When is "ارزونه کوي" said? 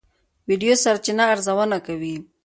1.33-2.15